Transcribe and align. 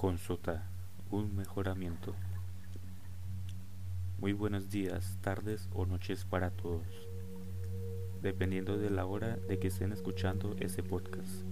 con 0.00 0.16
un 1.10 1.36
mejoramiento. 1.36 2.14
Muy 4.18 4.32
buenos 4.32 4.70
días, 4.70 5.18
tardes 5.20 5.68
o 5.74 5.84
noches 5.84 6.24
para 6.24 6.50
todos, 6.50 6.86
dependiendo 8.22 8.78
de 8.78 8.88
la 8.88 9.04
hora 9.04 9.36
de 9.36 9.58
que 9.58 9.68
estén 9.68 9.92
escuchando 9.92 10.56
este 10.58 10.82
podcast. 10.82 11.44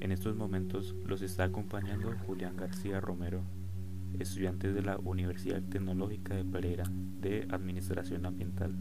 En 0.00 0.12
estos 0.12 0.34
momentos 0.34 0.96
los 1.04 1.20
está 1.20 1.44
acompañando 1.44 2.10
Julián 2.26 2.56
García 2.56 3.02
Romero, 3.02 3.42
estudiante 4.18 4.72
de 4.72 4.80
la 4.80 4.96
Universidad 4.96 5.60
Tecnológica 5.60 6.34
de 6.34 6.46
Pereira 6.46 6.84
de 7.20 7.46
Administración 7.50 8.24
Ambiental. 8.24 8.74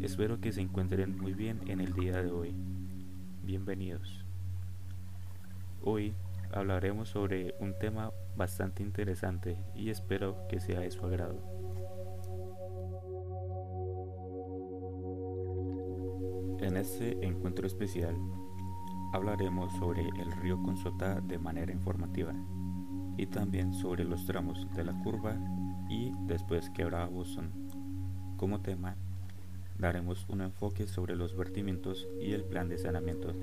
Espero 0.00 0.40
que 0.40 0.50
se 0.50 0.62
encuentren 0.62 1.16
muy 1.16 1.32
bien 1.32 1.60
en 1.68 1.80
el 1.80 1.92
día 1.92 2.20
de 2.20 2.32
hoy. 2.32 2.52
Bienvenidos. 3.44 4.24
Hoy 5.80 6.12
hablaremos 6.52 7.08
sobre 7.08 7.54
un 7.58 7.78
tema 7.78 8.12
bastante 8.36 8.82
interesante 8.82 9.58
y 9.74 9.90
espero 9.90 10.46
que 10.48 10.60
sea 10.60 10.80
de 10.80 10.90
su 10.90 11.04
agrado. 11.04 11.40
En 16.60 16.76
este 16.76 17.24
encuentro 17.26 17.66
especial 17.66 18.16
hablaremos 19.12 19.72
sobre 19.74 20.02
el 20.02 20.32
río 20.40 20.62
Consota 20.62 21.20
de 21.20 21.38
manera 21.38 21.72
informativa 21.72 22.34
y 23.16 23.26
también 23.26 23.74
sobre 23.74 24.04
los 24.04 24.24
tramos 24.26 24.66
de 24.74 24.84
la 24.84 24.92
curva 25.02 25.36
y 25.88 26.12
después 26.26 26.70
quebra 26.70 27.06
Boston. 27.06 27.50
Como 28.36 28.60
tema 28.60 28.96
daremos 29.78 30.26
un 30.28 30.42
enfoque 30.42 30.86
sobre 30.86 31.16
los 31.16 31.36
vertimientos 31.36 32.08
y 32.20 32.32
el 32.32 32.44
plan 32.44 32.68
de 32.68 32.78
saneamiento 32.78 33.34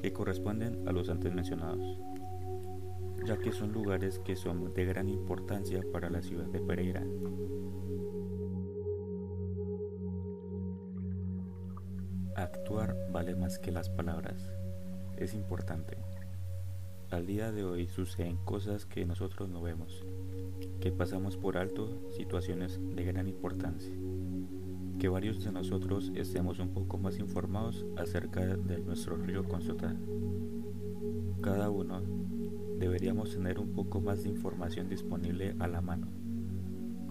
que 0.00 0.12
corresponden 0.12 0.88
a 0.88 0.92
los 0.92 1.10
antes 1.10 1.32
mencionados, 1.34 1.98
ya 3.24 3.36
que 3.38 3.52
son 3.52 3.72
lugares 3.72 4.18
que 4.18 4.36
son 4.36 4.72
de 4.72 4.84
gran 4.84 5.08
importancia 5.08 5.80
para 5.92 6.10
la 6.10 6.22
ciudad 6.22 6.46
de 6.46 6.60
Pereira. 6.60 7.04
Actuar 12.36 12.96
vale 13.12 13.34
más 13.34 13.58
que 13.58 13.72
las 13.72 13.90
palabras. 13.90 14.52
Es 15.16 15.34
importante. 15.34 15.98
Al 17.10 17.26
día 17.26 17.52
de 17.52 17.64
hoy 17.64 17.88
suceden 17.88 18.36
cosas 18.38 18.86
que 18.86 19.04
nosotros 19.04 19.48
no 19.48 19.62
vemos, 19.62 20.06
que 20.80 20.92
pasamos 20.92 21.36
por 21.36 21.58
alto 21.58 22.08
situaciones 22.10 22.80
de 22.94 23.04
gran 23.04 23.26
importancia 23.26 23.92
que 25.00 25.08
varios 25.08 25.42
de 25.42 25.50
nosotros 25.50 26.12
estemos 26.14 26.58
un 26.58 26.74
poco 26.74 26.98
más 26.98 27.18
informados 27.18 27.86
acerca 27.96 28.44
de 28.44 28.80
nuestro 28.82 29.16
río 29.16 29.44
Consota. 29.44 29.96
Cada 31.40 31.70
uno 31.70 32.02
deberíamos 32.80 33.30
tener 33.30 33.60
un 33.60 33.72
poco 33.72 34.00
más 34.00 34.24
de 34.24 34.30
información 34.30 34.88
disponible 34.88 35.54
a 35.60 35.68
la 35.68 35.80
mano 35.80 36.08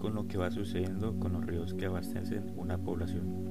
con 0.00 0.14
lo 0.14 0.26
que 0.26 0.38
va 0.38 0.50
sucediendo 0.50 1.18
con 1.20 1.34
los 1.34 1.44
ríos 1.44 1.74
que 1.74 1.86
abastecen 1.86 2.52
una 2.56 2.78
población. 2.78 3.44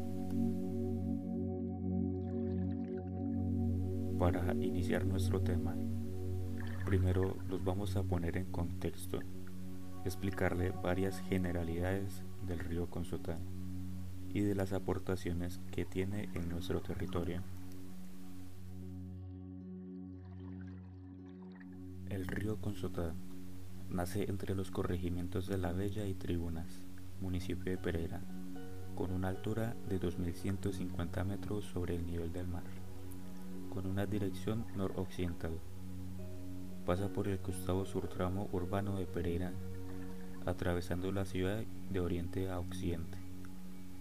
Para 4.17 4.53
iniciar 4.55 5.05
nuestro 5.05 5.41
tema, 5.41 5.75
primero 6.85 7.37
los 7.47 7.63
vamos 7.63 7.95
a 7.95 8.03
poner 8.03 8.35
en 8.35 8.45
contexto, 8.45 9.19
explicarle 10.05 10.71
varias 10.71 11.21
generalidades 11.21 12.23
del 12.47 12.59
río 12.59 12.89
Consota 12.89 13.37
y 14.33 14.41
de 14.41 14.55
las 14.55 14.73
aportaciones 14.73 15.61
que 15.71 15.85
tiene 15.85 16.29
en 16.33 16.49
nuestro 16.49 16.81
territorio. 16.81 17.43
Río 22.31 22.57
Consotá 22.57 23.13
nace 23.89 24.29
entre 24.29 24.55
los 24.55 24.71
corregimientos 24.71 25.47
de 25.47 25.57
La 25.57 25.71
Bella 25.71 26.05
y 26.05 26.13
Tribunas, 26.13 26.67
municipio 27.21 27.71
de 27.71 27.77
Pereira, 27.77 28.21
con 28.95 29.11
una 29.11 29.29
altura 29.29 29.75
de 29.87 29.99
2.150 29.99 31.25
metros 31.25 31.65
sobre 31.65 31.95
el 31.95 32.05
nivel 32.05 32.31
del 32.31 32.47
mar, 32.47 32.63
con 33.73 33.87
una 33.87 34.05
dirección 34.05 34.65
noroccidental. 34.75 35.59
Pasa 36.85 37.09
por 37.09 37.27
el 37.27 37.39
costado 37.39 37.85
sur 37.85 38.07
tramo 38.07 38.49
urbano 38.51 38.97
de 38.97 39.05
Pereira, 39.05 39.51
atravesando 40.45 41.11
la 41.11 41.25
ciudad 41.25 41.63
de 41.89 41.99
oriente 41.99 42.49
a 42.49 42.59
occidente 42.59 43.17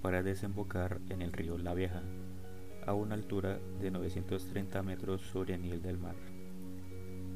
para 0.03 0.22
desembocar 0.22 1.00
en 1.09 1.22
el 1.22 1.33
río 1.33 1.59
La 1.59 1.75
Vieja, 1.75 2.03
a 2.87 2.95
una 2.95 3.15
altura 3.15 3.59
de 3.81 3.91
930 3.91 4.83
metros 4.83 5.22
sobre 5.22 5.55
el 5.55 5.62
nivel 5.62 5.83
del 5.83 5.99
mar, 5.99 6.15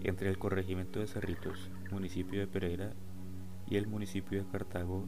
entre 0.05 0.29
el 0.29 0.39
corregimiento 0.39 1.01
de 1.01 1.07
Cerritos, 1.07 1.71
municipio 1.91 2.41
de 2.41 2.47
Pereira, 2.47 2.93
y 3.67 3.77
el 3.77 3.87
municipio 3.87 4.43
de 4.43 4.51
Cartago, 4.51 5.05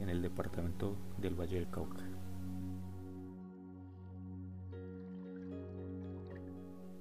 en 0.00 0.08
el 0.08 0.22
departamento 0.22 0.96
del 1.18 1.34
Valle 1.34 1.56
del 1.56 1.70
Cauca. 1.70 2.02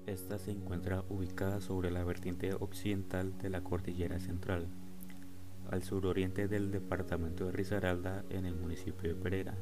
Esta 0.05 0.37
se 0.37 0.51
encuentra 0.51 1.03
ubicada 1.09 1.61
sobre 1.61 1.89
la 1.89 2.03
vertiente 2.03 2.53
occidental 2.53 3.37
de 3.37 3.49
la 3.49 3.61
cordillera 3.61 4.19
central, 4.19 4.67
al 5.71 5.83
suroriente 5.83 6.47
del 6.47 6.71
departamento 6.71 7.45
de 7.45 7.53
Risaralda 7.53 8.25
en 8.29 8.45
el 8.45 8.55
municipio 8.55 9.09
de 9.09 9.15
Pereira. 9.15 9.55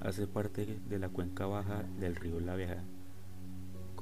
Hace 0.00 0.26
parte 0.26 0.80
de 0.88 0.98
la 0.98 1.08
cuenca 1.08 1.46
baja 1.46 1.84
del 2.00 2.16
río 2.16 2.40
La 2.40 2.56
Vieja, 2.56 2.82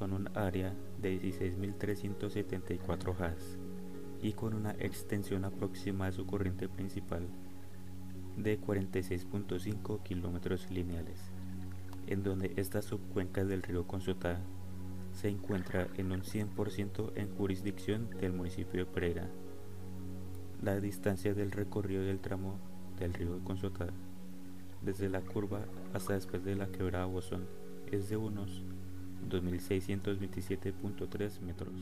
con 0.01 0.15
un 0.15 0.31
área 0.35 0.75
de 1.03 1.21
16.374 1.21 3.21
has 3.21 3.59
y 4.23 4.33
con 4.33 4.55
una 4.55 4.71
extensión 4.79 5.45
aproximada 5.45 6.11
de 6.11 6.17
su 6.17 6.25
corriente 6.25 6.71
principal 6.71 7.29
de 8.39 8.59
46.5 8.59 10.03
kilómetros 10.03 10.71
lineales, 10.71 11.21
en 12.07 12.23
donde 12.23 12.55
esta 12.57 12.81
subcuenca 12.81 13.45
del 13.45 13.63
río 13.63 13.87
Consotá 13.87 14.41
se 15.13 15.29
encuentra 15.29 15.87
en 15.99 16.13
un 16.13 16.23
100% 16.23 17.13
en 17.17 17.37
jurisdicción 17.37 18.09
del 18.09 18.33
municipio 18.33 18.87
de 18.87 18.91
Pereira. 18.91 19.29
La 20.63 20.81
distancia 20.81 21.35
del 21.35 21.51
recorrido 21.51 22.05
del 22.05 22.21
tramo 22.21 22.59
del 22.99 23.13
río 23.13 23.39
Consotá 23.45 23.89
desde 24.81 25.11
la 25.11 25.21
curva 25.21 25.67
hasta 25.93 26.15
después 26.15 26.43
de 26.43 26.57
la 26.57 26.69
quebrada 26.69 27.05
Bosón 27.05 27.47
es 27.93 28.09
de 28.09 28.17
unos 28.17 28.63
2.627.3 29.29 31.41
metros. 31.41 31.75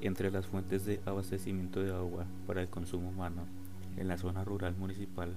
Entre 0.00 0.30
las 0.30 0.46
fuentes 0.46 0.86
de 0.86 1.00
abastecimiento 1.04 1.82
de 1.82 1.92
agua 1.92 2.24
para 2.46 2.62
el 2.62 2.68
consumo 2.68 3.10
humano 3.10 3.44
en 3.96 4.08
la 4.08 4.16
zona 4.16 4.44
rural 4.44 4.74
municipal, 4.76 5.34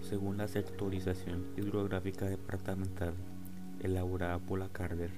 según 0.00 0.36
la 0.36 0.48
sectorización 0.48 1.46
hidrográfica 1.56 2.26
departamental 2.26 3.14
elaborada 3.80 4.38
por 4.38 4.58
la 4.58 4.68
Carder, 4.68 5.10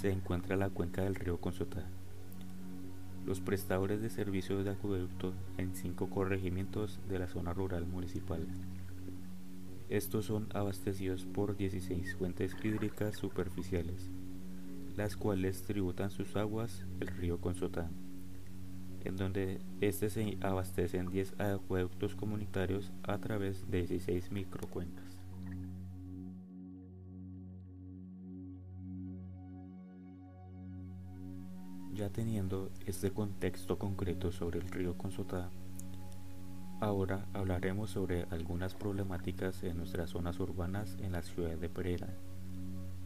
se 0.00 0.10
encuentra 0.10 0.56
la 0.56 0.70
cuenca 0.70 1.02
del 1.02 1.14
río 1.14 1.40
Consotá. 1.40 1.84
Los 3.26 3.40
prestadores 3.40 4.00
de 4.00 4.10
servicios 4.10 4.64
de 4.64 4.70
acueducto 4.70 5.32
en 5.58 5.74
cinco 5.74 6.08
corregimientos 6.08 6.98
de 7.08 7.18
la 7.18 7.28
zona 7.28 7.52
rural 7.52 7.86
municipal. 7.86 8.40
Estos 9.90 10.26
son 10.26 10.46
abastecidos 10.54 11.26
por 11.26 11.56
16 11.56 12.14
fuentes 12.14 12.54
hídricas 12.62 13.16
superficiales, 13.16 14.08
las 14.96 15.16
cuales 15.16 15.62
tributan 15.62 16.12
sus 16.12 16.36
aguas 16.36 16.86
el 17.00 17.08
río 17.08 17.40
Consotá, 17.40 17.90
en 19.02 19.16
donde 19.16 19.60
este 19.80 20.08
se 20.08 20.38
abastecen 20.42 21.10
10 21.10 21.40
acueductos 21.40 22.14
comunitarios 22.14 22.92
a 23.02 23.18
través 23.18 23.68
de 23.68 23.78
16 23.78 24.30
microcuencas. 24.30 25.20
Ya 31.92 32.10
teniendo 32.10 32.70
este 32.86 33.10
contexto 33.10 33.76
concreto 33.76 34.30
sobre 34.30 34.60
el 34.60 34.70
río 34.70 34.96
Consotá, 34.96 35.50
ahora 36.80 37.26
hablaremos 37.34 37.90
sobre 37.90 38.26
algunas 38.30 38.74
problemáticas 38.74 39.62
en 39.62 39.76
nuestras 39.76 40.10
zonas 40.10 40.40
urbanas 40.40 40.96
en 41.00 41.12
la 41.12 41.22
ciudad 41.22 41.56
de 41.56 41.68
Pereira, 41.68 42.08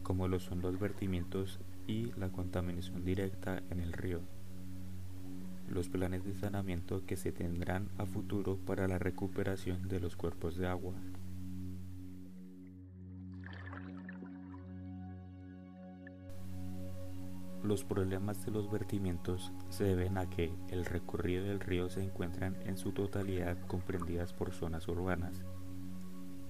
como 0.01 0.27
lo 0.27 0.39
son 0.39 0.61
los 0.61 0.79
vertimientos 0.79 1.59
y 1.85 2.11
la 2.17 2.29
contaminación 2.29 3.03
directa 3.03 3.61
en 3.69 3.81
el 3.81 3.93
río, 3.93 4.21
los 5.69 5.89
planes 5.89 6.23
de 6.23 6.35
saneamiento 6.35 7.05
que 7.05 7.17
se 7.17 7.31
tendrán 7.31 7.89
a 7.97 8.05
futuro 8.05 8.57
para 8.65 8.87
la 8.87 8.97
recuperación 8.97 9.87
de 9.89 9.99
los 9.99 10.15
cuerpos 10.15 10.55
de 10.57 10.67
agua, 10.67 10.93
Los 17.65 17.83
problemas 17.83 18.45
de 18.45 18.51
los 18.51 18.69
vertimientos 18.69 19.51
se 19.69 19.85
deben 19.85 20.19
a 20.19 20.29
que 20.29 20.53
el 20.69 20.85
recorrido 20.85 21.45
del 21.45 21.59
río 21.59 21.89
se 21.89 22.03
encuentran 22.03 22.55
en 22.63 22.77
su 22.77 22.91
totalidad 22.91 23.57
comprendidas 23.65 24.33
por 24.33 24.51
zonas 24.51 24.87
urbanas 24.87 25.41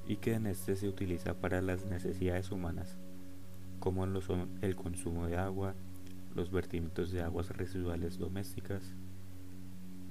y 0.06 0.18
que 0.18 0.34
en 0.34 0.46
este 0.46 0.76
se 0.76 0.90
utiliza 0.90 1.36
para 1.36 1.62
las 1.62 1.86
necesidades 1.86 2.52
humanas, 2.52 3.00
como 3.80 4.06
lo 4.06 4.20
son 4.20 4.50
el 4.62 4.76
consumo 4.76 5.28
de 5.28 5.38
agua, 5.38 5.74
los 6.36 6.52
vertimientos 6.52 7.14
de 7.14 7.22
aguas 7.22 7.50
residuales 7.52 8.18
domésticas 8.18 8.94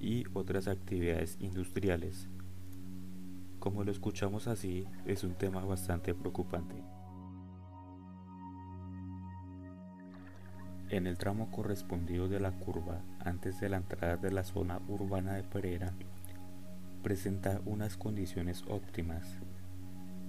y 0.00 0.24
otras 0.32 0.68
actividades 0.68 1.36
industriales. 1.38 2.30
Como 3.58 3.84
lo 3.84 3.90
escuchamos 3.90 4.48
así, 4.48 4.86
es 5.04 5.22
un 5.22 5.34
tema 5.34 5.66
bastante 5.66 6.14
preocupante. 6.14 6.93
En 10.94 11.08
el 11.08 11.18
tramo 11.18 11.50
correspondido 11.50 12.28
de 12.28 12.38
la 12.38 12.52
curva, 12.52 13.02
antes 13.18 13.58
de 13.58 13.68
la 13.68 13.78
entrada 13.78 14.16
de 14.16 14.30
la 14.30 14.44
zona 14.44 14.80
urbana 14.86 15.34
de 15.34 15.42
Pereira, 15.42 15.92
presenta 17.02 17.60
unas 17.64 17.96
condiciones 17.96 18.62
óptimas, 18.68 19.40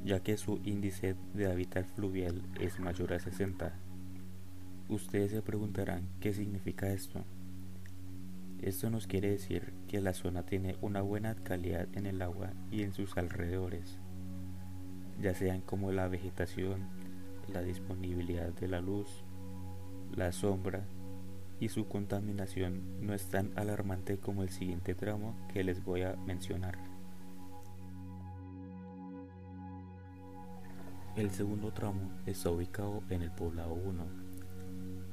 ya 0.03 0.21
que 0.21 0.37
su 0.37 0.59
índice 0.63 1.15
de 1.35 1.51
hábitat 1.51 1.85
fluvial 1.93 2.41
es 2.59 2.79
mayor 2.79 3.13
a 3.13 3.19
60. 3.19 3.73
Ustedes 4.89 5.29
se 5.29 5.43
preguntarán 5.43 6.07
qué 6.19 6.33
significa 6.33 6.91
esto. 6.91 7.23
Esto 8.59 8.89
nos 8.89 9.05
quiere 9.05 9.29
decir 9.29 9.71
que 9.87 10.01
la 10.01 10.15
zona 10.15 10.47
tiene 10.47 10.77
una 10.81 11.03
buena 11.03 11.35
calidad 11.35 11.87
en 11.93 12.07
el 12.07 12.23
agua 12.23 12.53
y 12.71 12.81
en 12.81 12.91
sus 12.91 13.15
alrededores, 13.17 13.99
ya 15.21 15.35
sean 15.35 15.61
como 15.61 15.91
la 15.91 16.07
vegetación, 16.07 16.87
la 17.53 17.61
disponibilidad 17.61 18.51
de 18.53 18.67
la 18.67 18.81
luz, 18.81 19.24
la 20.15 20.31
sombra 20.31 20.83
y 21.59 21.69
su 21.69 21.87
contaminación 21.87 22.81
no 23.01 23.13
es 23.13 23.27
tan 23.27 23.51
alarmante 23.57 24.17
como 24.17 24.43
el 24.43 24.49
siguiente 24.49 24.93
tramo 24.95 25.35
que 25.53 25.63
les 25.63 25.83
voy 25.83 26.03
a 26.03 26.15
mencionar. 26.25 26.77
El 31.15 31.31
segundo 31.31 31.71
tramo 31.71 32.11
está 32.25 32.49
ubicado 32.49 33.01
en 33.09 33.21
el 33.21 33.31
poblado 33.31 33.73
1, 33.73 34.05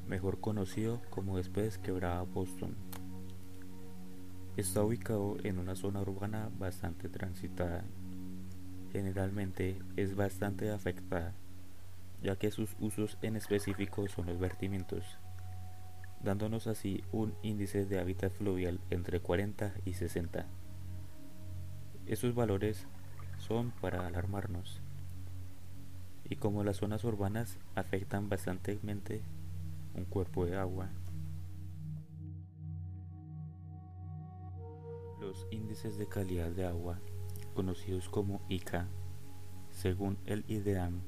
mejor 0.09 0.41
conocido 0.41 1.01
como 1.11 1.37
después 1.37 1.79
quebrada 1.79 2.23
Boston. 2.23 2.75
Está 4.57 4.83
ubicado 4.83 5.37
en 5.45 5.59
una 5.59 5.77
zona 5.77 6.01
urbana 6.01 6.51
bastante 6.59 7.09
transitada. 7.09 7.85
Generalmente 8.93 9.79
es 9.97 10.17
bastante 10.17 10.71
afectada 10.71 11.35
ya 12.23 12.37
que 12.37 12.51
sus 12.51 12.77
usos 12.79 13.19
en 13.23 13.37
específico 13.37 14.09
son 14.09 14.27
los 14.27 14.39
vertimientos, 14.39 15.19
dándonos 16.23 16.67
así 16.67 17.03
un 17.11 17.35
índice 17.43 17.85
de 17.85 17.99
hábitat 17.99 18.33
fluvial 18.33 18.81
entre 18.91 19.21
40 19.21 19.75
y 19.85 19.95
60. 19.95 20.47
Esos 22.07 22.35
valores 22.35 22.87
son 23.39 23.73
para 23.73 24.07
alarmarnos, 24.07 24.81
y 26.25 26.37
como 26.37 26.63
las 26.63 26.77
zonas 26.77 27.05
urbanas 27.05 27.59
afectan 27.75 28.29
bastantemente 28.29 29.23
un 29.95 30.05
cuerpo 30.05 30.47
de 30.47 30.57
agua, 30.57 30.91
los 35.21 35.47
índices 35.51 35.99
de 35.99 36.07
calidad 36.07 36.51
de 36.51 36.67
agua, 36.67 37.01
conocidos 37.55 38.09
como 38.09 38.43
ICA, 38.49 38.89
según 39.71 40.19
el 40.27 40.45
IDEAM, 40.49 41.03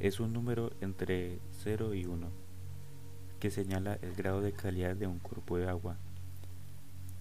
es 0.00 0.18
un 0.18 0.32
número 0.32 0.72
entre 0.80 1.38
0 1.62 1.94
y 1.94 2.06
1 2.06 2.26
que 3.38 3.50
señala 3.50 3.98
el 4.00 4.14
grado 4.14 4.40
de 4.40 4.52
calidad 4.52 4.96
de 4.96 5.06
un 5.06 5.18
cuerpo 5.18 5.58
de 5.58 5.68
agua 5.68 5.96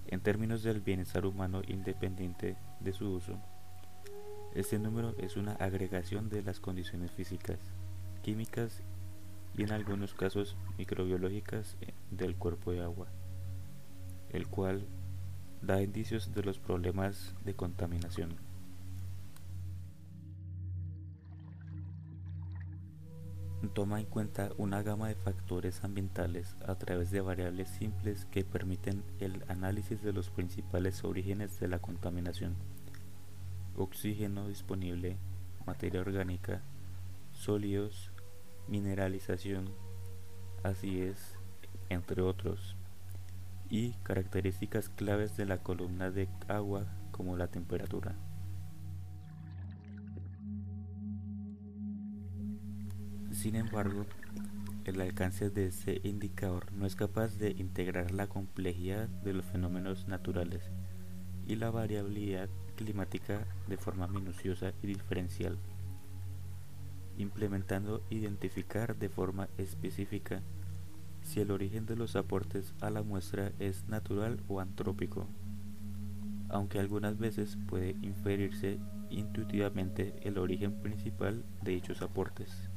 en 0.07 0.21
términos 0.21 0.63
del 0.63 0.79
bienestar 0.79 1.25
humano 1.25 1.61
independiente 1.67 2.55
de 2.79 2.93
su 2.93 3.13
uso. 3.13 3.37
Este 4.55 4.79
número 4.79 5.13
es 5.19 5.37
una 5.37 5.53
agregación 5.53 6.29
de 6.29 6.41
las 6.41 6.59
condiciones 6.59 7.11
físicas, 7.11 7.59
químicas 8.23 8.81
y 9.55 9.63
en 9.63 9.71
algunos 9.71 10.13
casos 10.13 10.55
microbiológicas 10.77 11.75
del 12.09 12.35
cuerpo 12.35 12.71
de 12.71 12.81
agua, 12.81 13.07
el 14.31 14.47
cual 14.47 14.87
da 15.61 15.81
indicios 15.81 16.33
de 16.33 16.43
los 16.43 16.59
problemas 16.59 17.35
de 17.43 17.53
contaminación. 17.53 18.48
Toma 23.69 23.99
en 23.99 24.05
cuenta 24.05 24.51
una 24.57 24.83
gama 24.83 25.07
de 25.07 25.15
factores 25.15 25.83
ambientales 25.83 26.55
a 26.65 26.75
través 26.75 27.11
de 27.11 27.21
variables 27.21 27.69
simples 27.69 28.25
que 28.25 28.43
permiten 28.43 29.03
el 29.19 29.43
análisis 29.47 30.01
de 30.01 30.13
los 30.13 30.29
principales 30.29 31.03
orígenes 31.03 31.59
de 31.59 31.67
la 31.67 31.79
contaminación. 31.79 32.55
Oxígeno 33.75 34.47
disponible, 34.47 35.17
materia 35.65 36.01
orgánica, 36.01 36.61
sólidos, 37.31 38.11
mineralización, 38.67 39.69
así 40.63 41.01
es, 41.01 41.35
entre 41.89 42.21
otros, 42.21 42.75
y 43.69 43.93
características 44.03 44.89
claves 44.89 45.37
de 45.37 45.45
la 45.45 45.59
columna 45.59 46.11
de 46.11 46.27
agua 46.47 46.87
como 47.11 47.37
la 47.37 47.47
temperatura. 47.47 48.15
Sin 53.39 53.55
embargo, 53.55 54.05
el 54.83 54.99
alcance 54.99 55.49
de 55.49 55.67
este 55.67 56.01
indicador 56.03 56.73
no 56.73 56.85
es 56.85 56.97
capaz 56.97 57.37
de 57.37 57.51
integrar 57.51 58.11
la 58.11 58.27
complejidad 58.27 59.07
de 59.07 59.31
los 59.31 59.45
fenómenos 59.45 60.09
naturales 60.09 60.69
y 61.47 61.55
la 61.55 61.71
variabilidad 61.71 62.49
climática 62.75 63.47
de 63.69 63.77
forma 63.77 64.09
minuciosa 64.09 64.73
y 64.83 64.87
diferencial, 64.87 65.57
implementando 67.17 68.03
identificar 68.09 68.97
de 68.97 69.07
forma 69.07 69.47
específica 69.57 70.41
si 71.21 71.39
el 71.39 71.51
origen 71.51 71.85
de 71.85 71.95
los 71.95 72.17
aportes 72.17 72.73
a 72.81 72.89
la 72.89 73.03
muestra 73.03 73.53
es 73.57 73.87
natural 73.87 74.43
o 74.49 74.59
antrópico, 74.59 75.29
aunque 76.49 76.79
algunas 76.79 77.17
veces 77.17 77.57
puede 77.69 77.91
inferirse 78.01 78.79
intuitivamente 79.09 80.13
el 80.23 80.39
origen 80.39 80.81
principal 80.81 81.45
de 81.61 81.71
dichos 81.71 82.01
aportes. 82.01 82.69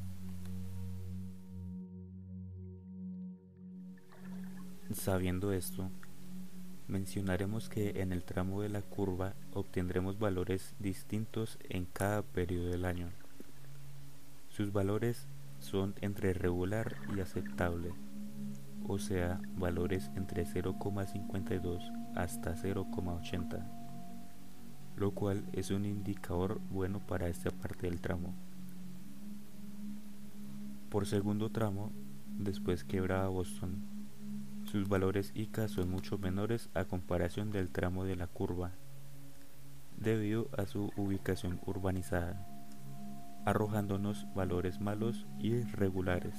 Sabiendo 4.94 5.52
esto, 5.52 5.90
mencionaremos 6.86 7.68
que 7.68 8.02
en 8.02 8.12
el 8.12 8.24
tramo 8.24 8.60
de 8.60 8.68
la 8.68 8.82
curva 8.82 9.34
obtendremos 9.54 10.18
valores 10.18 10.74
distintos 10.78 11.58
en 11.68 11.86
cada 11.86 12.22
periodo 12.22 12.68
del 12.68 12.84
año. 12.84 13.08
Sus 14.48 14.72
valores 14.72 15.26
son 15.60 15.94
entre 16.02 16.34
regular 16.34 16.96
y 17.16 17.20
aceptable, 17.20 17.94
o 18.86 18.98
sea, 18.98 19.40
valores 19.56 20.10
entre 20.14 20.44
0,52 20.44 22.14
hasta 22.14 22.54
0,80, 22.54 23.66
lo 24.96 25.12
cual 25.12 25.44
es 25.52 25.70
un 25.70 25.86
indicador 25.86 26.60
bueno 26.70 27.00
para 27.00 27.28
esta 27.28 27.50
parte 27.50 27.86
del 27.88 28.00
tramo. 28.00 28.34
Por 30.90 31.06
segundo 31.06 31.50
tramo, 31.50 31.92
después 32.38 32.84
quebra 32.84 33.26
Boston 33.28 33.91
sus 34.72 34.88
valores 34.88 35.32
ICA 35.34 35.68
son 35.68 35.90
mucho 35.90 36.16
menores 36.16 36.70
a 36.72 36.86
comparación 36.86 37.50
del 37.50 37.68
tramo 37.68 38.06
de 38.06 38.16
la 38.16 38.26
curva, 38.26 38.72
debido 39.98 40.48
a 40.56 40.64
su 40.64 40.90
ubicación 40.96 41.60
urbanizada, 41.66 42.46
arrojándonos 43.44 44.26
valores 44.34 44.80
malos 44.80 45.26
y 45.38 45.60
regulares, 45.60 46.34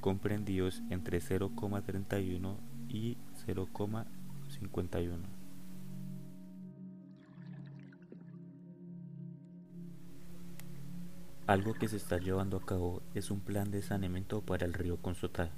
comprendidos 0.00 0.82
entre 0.88 1.20
0,31 1.20 2.56
y 2.88 3.18
0,51. 3.46 5.18
Algo 11.46 11.74
que 11.74 11.88
se 11.88 11.98
está 11.98 12.16
llevando 12.16 12.56
a 12.56 12.64
cabo 12.64 13.02
es 13.12 13.30
un 13.30 13.40
plan 13.40 13.70
de 13.70 13.82
saneamiento 13.82 14.40
para 14.40 14.64
el 14.64 14.72
río 14.72 14.96
Consotá 14.96 15.50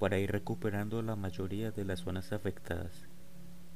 para 0.00 0.18
ir 0.18 0.32
recuperando 0.32 1.02
la 1.02 1.14
mayoría 1.14 1.72
de 1.72 1.84
las 1.84 2.00
zonas 2.00 2.32
afectadas, 2.32 3.06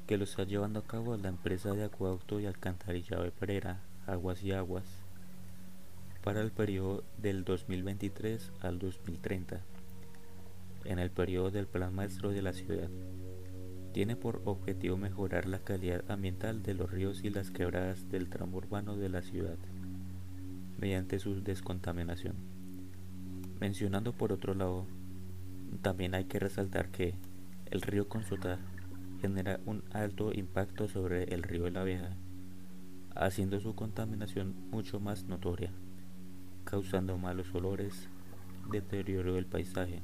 que 0.06 0.16
lo 0.16 0.24
está 0.24 0.44
llevando 0.44 0.78
a 0.80 0.86
cabo 0.86 1.14
la 1.18 1.28
empresa 1.28 1.74
de 1.74 1.84
acueducto 1.84 2.40
y 2.40 2.46
alcantarillado 2.46 3.24
de 3.24 3.76
Aguas 4.06 4.42
y 4.42 4.52
Aguas, 4.52 4.86
para 6.22 6.40
el 6.40 6.50
periodo 6.50 7.04
del 7.18 7.44
2023 7.44 8.52
al 8.62 8.78
2030, 8.78 9.60
en 10.86 10.98
el 10.98 11.10
periodo 11.10 11.50
del 11.50 11.66
Plan 11.66 11.94
Maestro 11.94 12.30
de 12.30 12.40
la 12.40 12.54
ciudad. 12.54 12.88
Tiene 13.92 14.16
por 14.16 14.40
objetivo 14.46 14.96
mejorar 14.96 15.46
la 15.46 15.58
calidad 15.58 16.10
ambiental 16.10 16.62
de 16.62 16.72
los 16.72 16.90
ríos 16.90 17.22
y 17.22 17.28
las 17.28 17.50
quebradas 17.50 18.10
del 18.10 18.30
tramo 18.30 18.56
urbano 18.56 18.96
de 18.96 19.10
la 19.10 19.20
ciudad, 19.20 19.58
mediante 20.78 21.18
su 21.18 21.42
descontaminación. 21.42 22.34
Mencionando 23.60 24.14
por 24.14 24.32
otro 24.32 24.54
lado 24.54 24.86
también 25.82 26.14
hay 26.14 26.24
que 26.24 26.38
resaltar 26.38 26.90
que 26.90 27.14
el 27.70 27.82
río 27.82 28.08
Consota 28.08 28.58
genera 29.20 29.60
un 29.66 29.82
alto 29.92 30.32
impacto 30.32 30.88
sobre 30.88 31.24
el 31.34 31.42
río 31.42 31.64
de 31.64 31.70
la 31.70 31.84
Vieja, 31.84 32.16
haciendo 33.14 33.60
su 33.60 33.74
contaminación 33.74 34.54
mucho 34.70 35.00
más 35.00 35.24
notoria, 35.24 35.70
causando 36.64 37.16
malos 37.18 37.54
olores, 37.54 38.08
deterioro 38.70 39.34
del 39.34 39.46
paisaje, 39.46 40.02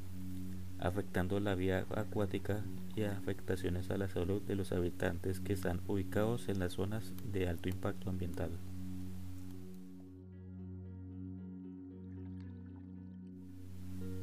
afectando 0.79 1.41
la 1.41 1.55
vía 1.55 1.87
acuática 1.95 2.65
y 2.97 3.03
afectaciones 3.03 3.91
a 3.91 3.99
la 3.99 4.09
salud 4.09 4.43
de 4.43 4.57
los 4.57 4.73
habitantes 4.73 5.41
que 5.41 5.53
están 5.53 5.81
ubicados 5.87 6.49
en 6.49 6.59
las 6.59 6.75
zonas 6.75 7.13
de 7.33 7.49
alto 7.49 7.69
impacto 7.69 8.11
ambiental. 8.11 8.51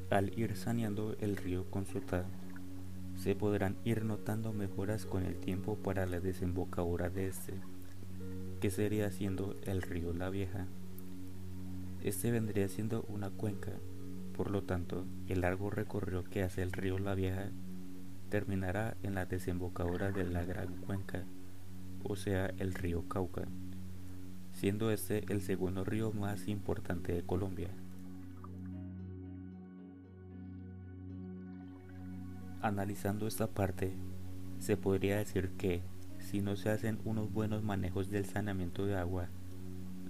Al 0.10 0.32
ir 0.40 0.56
saneando 0.56 1.18
el 1.20 1.36
río 1.36 1.70
Consotá, 1.70 2.24
se 3.18 3.36
podrán 3.36 3.76
ir 3.84 4.06
notando 4.06 4.54
mejoras 4.54 5.06
con 5.06 5.26
el 5.26 5.36
tiempo 5.36 5.76
para 5.76 6.06
la 6.06 6.22
desembocadura 6.22 7.10
de 7.10 7.28
este, 7.28 7.56
que 8.62 8.72
sería 8.72 9.12
siendo 9.12 9.58
el 9.66 9.82
río 9.82 10.14
La 10.14 10.30
Vieja. 10.30 10.66
Este 12.02 12.32
vendría 12.32 12.70
siendo 12.70 13.06
una 13.10 13.32
cuenca, 13.32 13.74
por 14.38 14.50
lo 14.50 14.64
tanto, 14.64 15.06
el 15.28 15.42
largo 15.42 15.70
recorrido 15.70 16.24
que 16.24 16.42
hace 16.42 16.62
el 16.62 16.72
río 16.72 17.00
La 17.00 17.14
Vieja 17.14 17.50
terminará 18.30 18.96
en 19.04 19.14
la 19.14 19.26
desembocadura 19.26 20.14
de 20.14 20.24
la 20.24 20.46
Gran 20.46 20.74
Cuenca, 20.78 21.26
o 22.04 22.16
sea, 22.16 22.46
el 22.60 22.74
río 22.74 23.10
Cauca, 23.10 23.44
siendo 24.54 24.90
este 24.90 25.26
el 25.34 25.42
segundo 25.42 25.84
río 25.84 26.14
más 26.14 26.48
importante 26.48 27.12
de 27.12 27.24
Colombia. 27.24 27.72
Analizando 32.62 33.28
esta 33.28 33.48
parte, 33.48 33.94
se 34.60 34.78
podría 34.78 35.18
decir 35.18 35.52
que 35.58 35.82
si 36.20 36.42
no 36.42 36.56
se 36.56 36.70
hacen 36.70 37.00
unos 37.06 37.32
buenos 37.32 37.64
manejos 37.64 38.10
del 38.10 38.26
saneamiento 38.26 38.86
de 38.86 38.98
agua, 38.98 39.30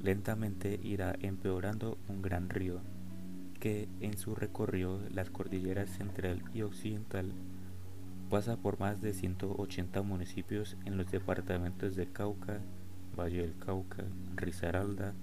lentamente 0.01 0.79
irá 0.81 1.15
empeorando 1.19 1.97
un 2.07 2.21
gran 2.21 2.49
río 2.49 2.81
que 3.59 3.89
en 4.01 4.17
su 4.17 4.35
recorrido 4.35 5.01
las 5.09 5.29
cordilleras 5.29 5.89
central 5.89 6.43
y 6.53 6.61
occidental 6.61 7.31
pasa 8.29 8.57
por 8.57 8.79
más 8.79 9.01
de 9.01 9.13
180 9.13 10.01
municipios 10.01 10.77
en 10.85 10.97
los 10.97 11.09
departamentos 11.11 11.95
de 11.95 12.07
Cauca, 12.07 12.59
Valle 13.17 13.41
del 13.41 13.57
Cauca, 13.57 14.03
Risaralda, 14.35 15.13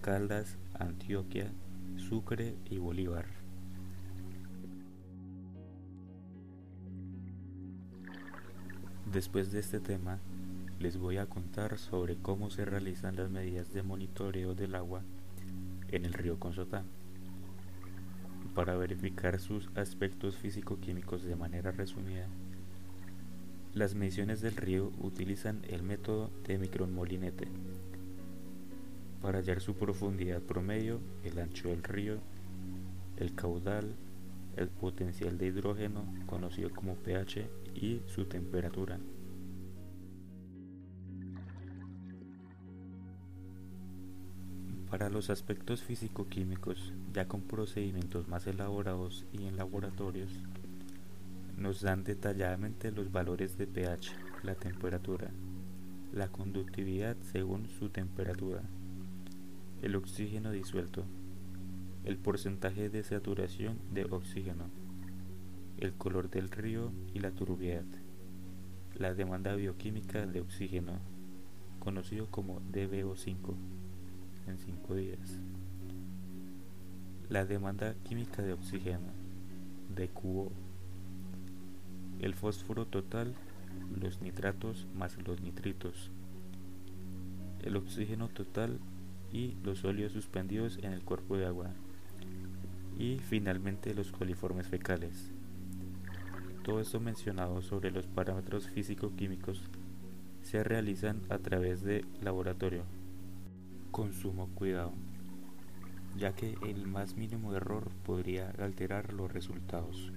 Caldas, 0.00 0.58
Antioquia, 0.78 1.52
Sucre 1.96 2.54
y 2.68 2.78
Bolívar. 2.78 3.45
Después 9.12 9.52
de 9.52 9.60
este 9.60 9.78
tema, 9.78 10.18
les 10.80 10.98
voy 10.98 11.18
a 11.18 11.26
contar 11.26 11.78
sobre 11.78 12.16
cómo 12.16 12.50
se 12.50 12.64
realizan 12.64 13.14
las 13.14 13.30
medidas 13.30 13.72
de 13.72 13.84
monitoreo 13.84 14.56
del 14.56 14.74
agua 14.74 15.02
en 15.92 16.04
el 16.04 16.12
río 16.12 16.40
Consotá 16.40 16.82
para 18.52 18.74
verificar 18.74 19.38
sus 19.38 19.68
aspectos 19.76 20.36
físico-químicos 20.36 21.22
de 21.22 21.36
manera 21.36 21.70
resumida. 21.70 22.26
Las 23.74 23.94
mediciones 23.94 24.40
del 24.40 24.56
río 24.56 24.90
utilizan 24.98 25.62
el 25.68 25.84
método 25.84 26.30
de 26.44 26.58
micromolinete 26.58 27.46
para 29.22 29.38
hallar 29.38 29.60
su 29.60 29.74
profundidad 29.74 30.40
promedio, 30.40 30.98
el 31.22 31.38
ancho 31.38 31.68
del 31.68 31.84
río, 31.84 32.18
el 33.18 33.36
caudal, 33.36 33.94
el 34.56 34.68
potencial 34.68 35.38
de 35.38 35.46
hidrógeno, 35.46 36.04
conocido 36.26 36.70
como 36.70 36.96
pH, 36.96 37.48
y 37.76 38.02
su 38.06 38.24
temperatura. 38.24 38.98
Para 44.90 45.10
los 45.10 45.30
aspectos 45.30 45.82
físico-químicos, 45.82 46.94
ya 47.12 47.26
con 47.28 47.42
procedimientos 47.42 48.28
más 48.28 48.46
elaborados 48.46 49.26
y 49.32 49.46
en 49.46 49.56
laboratorios, 49.56 50.30
nos 51.56 51.80
dan 51.80 52.04
detalladamente 52.04 52.92
los 52.92 53.10
valores 53.10 53.58
de 53.58 53.66
pH, 53.66 54.12
la 54.42 54.54
temperatura, 54.54 55.30
la 56.12 56.28
conductividad 56.28 57.16
según 57.20 57.68
su 57.68 57.88
temperatura, 57.88 58.62
el 59.82 59.96
oxígeno 59.96 60.50
disuelto, 60.50 61.04
el 62.04 62.16
porcentaje 62.16 62.88
de 62.88 63.02
saturación 63.02 63.78
de 63.92 64.04
oxígeno, 64.04 64.70
el 65.78 65.92
color 65.94 66.30
del 66.30 66.50
río 66.50 66.90
y 67.12 67.18
la 67.18 67.30
turbiedad, 67.30 67.84
la 68.94 69.14
demanda 69.14 69.54
bioquímica 69.54 70.26
de 70.26 70.40
oxígeno, 70.40 70.92
conocido 71.80 72.26
como 72.30 72.60
DBO5, 72.72 73.54
en 74.46 74.58
5 74.58 74.94
días, 74.94 75.40
la 77.28 77.44
demanda 77.44 77.94
química 78.04 78.42
de 78.42 78.52
oxígeno, 78.52 79.12
DQO, 79.94 80.50
el 82.20 82.34
fósforo 82.34 82.86
total, 82.86 83.34
los 84.00 84.22
nitratos 84.22 84.86
más 84.94 85.18
los 85.26 85.40
nitritos, 85.42 86.10
el 87.62 87.76
oxígeno 87.76 88.28
total 88.28 88.78
y 89.32 89.56
los 89.62 89.84
óleos 89.84 90.12
suspendidos 90.12 90.78
en 90.78 90.92
el 90.92 91.02
cuerpo 91.02 91.36
de 91.36 91.46
agua, 91.46 91.70
y 92.98 93.18
finalmente 93.18 93.94
los 93.94 94.10
coliformes 94.12 94.68
fecales. 94.68 95.35
Todo 96.66 96.80
esto 96.80 96.98
mencionado 96.98 97.62
sobre 97.62 97.92
los 97.92 98.08
parámetros 98.08 98.68
físico-químicos 98.68 99.62
se 100.42 100.64
realizan 100.64 101.22
a 101.28 101.38
través 101.38 101.84
de 101.84 102.04
laboratorio. 102.20 102.82
Consumo 103.92 104.48
cuidado, 104.52 104.92
ya 106.18 106.32
que 106.32 106.58
el 106.62 106.88
más 106.88 107.14
mínimo 107.14 107.54
error 107.54 107.84
podría 108.04 108.50
alterar 108.58 109.12
los 109.12 109.32
resultados. 109.32 110.12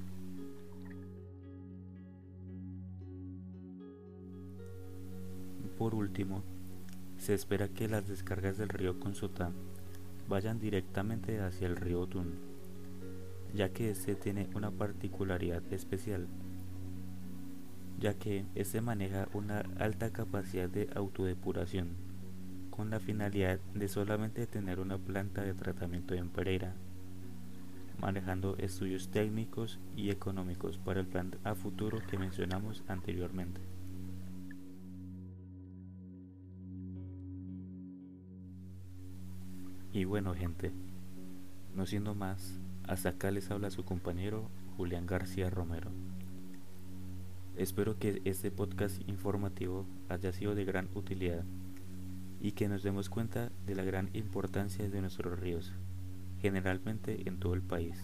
Por 5.77 5.93
último, 5.93 6.41
se 7.19 7.35
espera 7.35 7.67
que 7.67 7.87
las 7.87 8.07
descargas 8.07 8.57
del 8.57 8.69
río 8.69 8.99
Consotá 8.99 9.51
vayan 10.27 10.59
directamente 10.59 11.41
hacia 11.41 11.67
el 11.67 11.75
río 11.75 12.07
Tun 12.07 12.48
ya 13.53 13.69
que 13.69 13.89
este 13.89 14.15
tiene 14.15 14.49
una 14.55 14.71
particularidad 14.71 15.63
especial, 15.71 16.27
ya 17.99 18.13
que 18.13 18.45
este 18.55 18.81
maneja 18.81 19.27
una 19.33 19.63
alta 19.77 20.11
capacidad 20.11 20.69
de 20.69 20.89
autodepuración, 20.95 21.89
con 22.69 22.89
la 22.89 22.99
finalidad 22.99 23.59
de 23.73 23.87
solamente 23.87 24.47
tener 24.47 24.79
una 24.79 24.97
planta 24.97 25.43
de 25.43 25.53
tratamiento 25.53 26.13
en 26.13 26.29
Pereira, 26.29 26.75
manejando 27.99 28.55
estudios 28.57 29.09
técnicos 29.09 29.79
y 29.97 30.09
económicos 30.09 30.77
para 30.77 31.01
el 31.01 31.07
plan 31.07 31.31
a 31.43 31.55
futuro 31.55 31.99
que 32.09 32.17
mencionamos 32.17 32.83
anteriormente. 32.87 33.59
Y 39.91 40.05
bueno 40.05 40.33
gente, 40.35 40.71
no 41.75 41.85
siendo 41.85 42.13
más, 42.13 42.59
hasta 42.89 43.09
acá 43.09 43.29
les 43.29 43.51
habla 43.51 43.69
su 43.69 43.85
compañero 43.85 44.49
Julián 44.75 45.05
García 45.05 45.51
Romero. 45.51 45.91
Espero 47.55 47.99
que 47.99 48.19
este 48.25 48.49
podcast 48.49 48.99
informativo 49.07 49.85
haya 50.09 50.33
sido 50.33 50.55
de 50.55 50.65
gran 50.65 50.89
utilidad 50.95 51.43
y 52.41 52.53
que 52.53 52.67
nos 52.67 52.81
demos 52.81 53.07
cuenta 53.09 53.51
de 53.67 53.75
la 53.75 53.83
gran 53.83 54.09
importancia 54.13 54.89
de 54.89 55.01
nuestros 55.01 55.39
ríos, 55.39 55.71
generalmente 56.41 57.29
en 57.29 57.37
todo 57.37 57.53
el 57.53 57.61
país, 57.61 58.01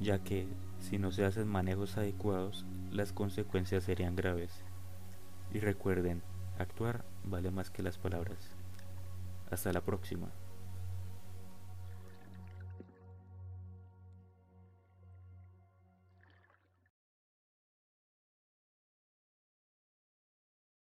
ya 0.00 0.18
que 0.24 0.48
si 0.80 0.98
no 0.98 1.12
se 1.12 1.24
hacen 1.24 1.46
manejos 1.46 1.96
adecuados, 1.98 2.66
las 2.90 3.12
consecuencias 3.12 3.84
serían 3.84 4.16
graves. 4.16 4.64
Y 5.54 5.60
recuerden, 5.60 6.22
actuar 6.58 7.04
vale 7.22 7.52
más 7.52 7.70
que 7.70 7.84
las 7.84 7.98
palabras. 7.98 8.50
Hasta 9.48 9.72
la 9.72 9.82
próxima. 9.82 10.32